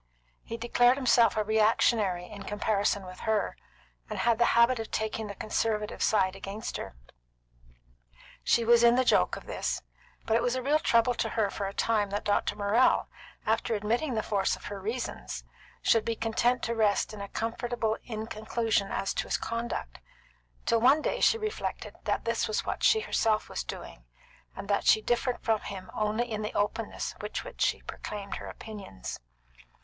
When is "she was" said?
8.43-8.83, 22.81-23.05